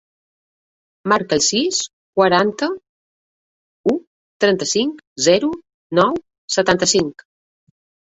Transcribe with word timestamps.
Marca 1.11 1.37
el 1.39 1.43
sis, 1.47 1.81
quaranta-u, 2.21 3.95
trenta-cinc, 4.47 5.07
zero, 5.31 5.55
nou, 6.03 6.21
setanta-cinc. 6.61 7.29